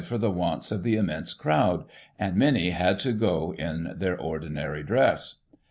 103 0.03 0.17
for 0.29 0.33
th^ 0.33 0.35
wants 0.35 0.71
of 0.71 0.81
the 0.81 0.95
immense 0.95 1.31
crowd, 1.35 1.85
and 2.17 2.35
many 2.35 2.71
had 2.71 2.97
to 2.97 3.11
go 3.13 3.53
in 3.59 3.93
their 3.99 4.17
ordinary 4.19 4.81
dress. 4.81 5.35